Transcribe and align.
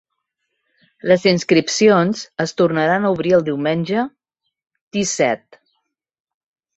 Les 1.09 1.25
inscripcions 1.31 2.23
es 2.45 2.53
tornaran 2.61 3.05
a 3.05 3.11
obrir 3.17 3.33
el 3.39 3.45
diumenge, 3.49 4.07
disset. 4.99 5.61